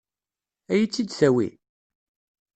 Ad 0.71 0.77
iyi-tt-id-tawi? 0.77 1.49